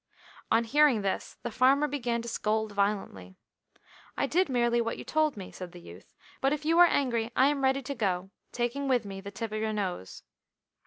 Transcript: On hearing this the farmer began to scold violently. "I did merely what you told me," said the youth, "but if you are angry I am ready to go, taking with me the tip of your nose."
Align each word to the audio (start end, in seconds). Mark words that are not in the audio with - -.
On 0.49 0.63
hearing 0.63 1.03
this 1.03 1.37
the 1.43 1.51
farmer 1.51 1.87
began 1.87 2.23
to 2.23 2.27
scold 2.27 2.71
violently. 2.71 3.35
"I 4.17 4.25
did 4.25 4.49
merely 4.49 4.81
what 4.81 4.97
you 4.97 5.03
told 5.03 5.37
me," 5.37 5.51
said 5.51 5.73
the 5.73 5.79
youth, 5.79 6.15
"but 6.41 6.51
if 6.51 6.65
you 6.65 6.79
are 6.79 6.87
angry 6.87 7.29
I 7.35 7.49
am 7.49 7.63
ready 7.63 7.83
to 7.83 7.93
go, 7.93 8.31
taking 8.51 8.87
with 8.87 9.05
me 9.05 9.21
the 9.21 9.29
tip 9.29 9.51
of 9.51 9.61
your 9.61 9.73
nose." 9.73 10.23